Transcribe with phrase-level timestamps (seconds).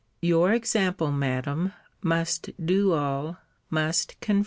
[0.23, 3.37] Your example, Madam, must do all,
[3.69, 4.39] must confirm all.